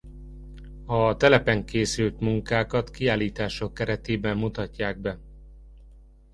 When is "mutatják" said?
4.37-4.97